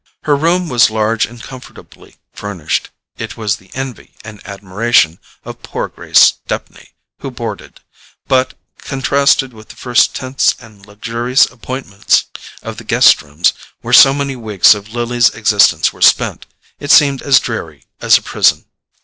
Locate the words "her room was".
0.23-0.89